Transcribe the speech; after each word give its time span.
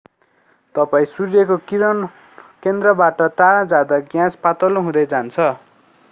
तपाईं 0.75 1.05
सूर्यको 1.07 1.57
केन्द्रबाट 2.63 3.21
टाढा 3.37 3.63
जाँदा 3.73 3.99
ग्यास 4.09 4.39
पातलो 4.43 4.81
हुँदै 4.81 5.05
जान्छ 5.07 5.51